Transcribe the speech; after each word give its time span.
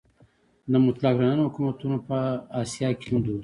د 0.71 0.73
مطلق 0.85 1.13
العنان 1.17 1.39
حکومتونه 1.47 1.97
په 2.07 2.17
اسیا 2.61 2.89
کې 2.99 3.05
هم 3.11 3.19
دود 3.25 3.35
وو. 3.37 3.37